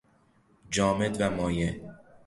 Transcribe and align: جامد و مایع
جامد 0.71 1.17
و 1.19 1.23
مایع 1.29 1.81